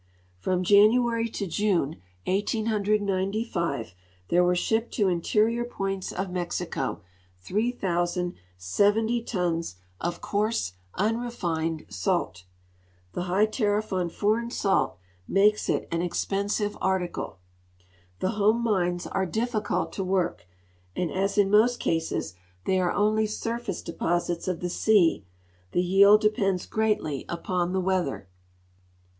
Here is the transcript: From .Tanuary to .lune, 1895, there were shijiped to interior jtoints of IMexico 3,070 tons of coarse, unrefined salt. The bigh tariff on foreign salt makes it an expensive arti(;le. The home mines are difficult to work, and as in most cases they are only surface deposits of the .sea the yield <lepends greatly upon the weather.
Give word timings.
From 0.39 0.63
.Tanuary 0.63 1.29
to 1.29 1.45
.lune, 1.45 2.01
1895, 2.25 3.93
there 4.29 4.43
were 4.43 4.55
shijiped 4.55 4.89
to 4.93 5.09
interior 5.09 5.63
jtoints 5.63 6.11
of 6.11 6.29
IMexico 6.29 7.01
3,070 7.41 9.21
tons 9.21 9.75
of 9.99 10.19
coarse, 10.19 10.73
unrefined 10.95 11.85
salt. 11.89 12.45
The 13.13 13.21
bigh 13.27 13.45
tariff 13.45 13.93
on 13.93 14.09
foreign 14.09 14.49
salt 14.49 14.97
makes 15.27 15.69
it 15.69 15.87
an 15.91 16.01
expensive 16.01 16.75
arti(;le. 16.81 17.35
The 18.21 18.29
home 18.31 18.63
mines 18.63 19.05
are 19.05 19.27
difficult 19.27 19.93
to 19.93 20.03
work, 20.03 20.47
and 20.95 21.11
as 21.11 21.37
in 21.37 21.51
most 21.51 21.79
cases 21.79 22.33
they 22.65 22.79
are 22.79 22.91
only 22.91 23.27
surface 23.27 23.83
deposits 23.83 24.47
of 24.47 24.61
the 24.61 24.69
.sea 24.71 25.23
the 25.73 25.83
yield 25.83 26.23
<lepends 26.23 26.65
greatly 26.67 27.23
upon 27.29 27.71
the 27.71 27.79
weather. 27.79 28.27